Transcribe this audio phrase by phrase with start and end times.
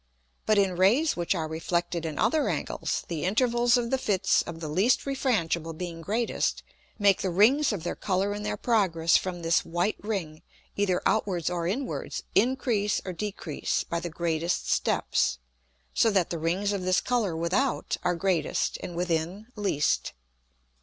[0.47, 4.59] But in Rays which are reflected in other Angles, the Intervals of the Fits of
[4.59, 6.63] the least refrangible being greatest,
[6.97, 10.41] make the Rings of their Colour in their progress from this white Ring,
[10.75, 15.37] either outwards or inwards, increase or decrease by the greatest steps;
[15.93, 20.13] so that the Rings of this Colour without are greatest, and within least.